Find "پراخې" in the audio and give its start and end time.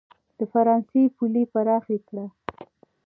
1.53-1.97